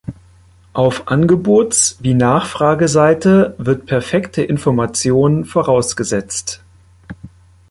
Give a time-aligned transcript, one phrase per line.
[0.73, 6.63] Auf Angebots- wie Nachfrageseite wird perfekte Information vorausgesetzt.